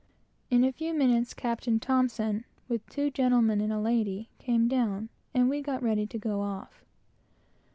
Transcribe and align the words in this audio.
In 0.49 0.63
a 0.63 0.71
few 0.71 0.95
minutes 0.95 1.35
Captain 1.35 1.79
T, 1.79 1.93
with 2.67 2.83
two 2.89 3.11
gentlemen 3.11 3.61
and 3.61 3.69
one 3.71 3.83
female, 3.85 4.25
came 4.39 4.67
down, 4.67 5.09
and 5.31 5.47
we 5.47 5.61
got 5.61 5.83
ready 5.83 6.07
to 6.07 6.17
go 6.17 6.41
off. 6.41 6.83